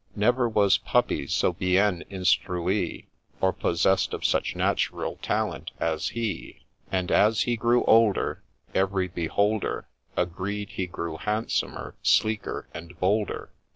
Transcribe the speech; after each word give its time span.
Never 0.15 0.49
was 0.49 0.79
puppy 0.79 1.27
so 1.27 1.53
bien 1.53 2.03
instruit, 2.09 3.05
Or 3.39 3.53
possess'd 3.53 4.15
of 4.15 4.25
such 4.25 4.55
natural 4.55 5.17
talent 5.21 5.69
as 5.79 6.07
he; 6.07 6.63
And 6.91 7.11
as 7.11 7.41
he 7.41 7.55
grew 7.55 7.83
older, 7.83 8.41
Every 8.73 9.07
beholder 9.07 9.87
Agreed 10.17 10.69
he 10.69 10.87
grew 10.87 11.17
handsomer, 11.17 11.93
sleeker, 12.01 12.67
and 12.73 12.99
bolder. 12.99 13.51